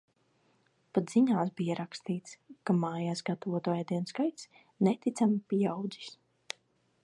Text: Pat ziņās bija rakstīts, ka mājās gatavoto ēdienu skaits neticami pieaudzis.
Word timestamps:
Pat 0.97 1.11
ziņās 1.15 1.51
bija 1.61 1.75
rakstīts, 1.79 2.33
ka 2.69 2.75
mājās 2.79 3.23
gatavoto 3.29 3.77
ēdienu 3.83 4.13
skaits 4.15 4.49
neticami 4.89 5.41
pieaudzis. 5.53 6.21